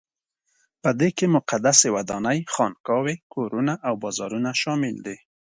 [0.81, 5.17] په دې کې مقدسې ودانۍ، خانقاوې، کورونه او بازارونه شامل دي.